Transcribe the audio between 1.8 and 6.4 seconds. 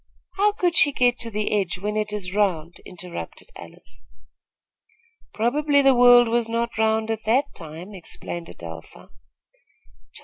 it is round?" interrupted Alice. "Probably the world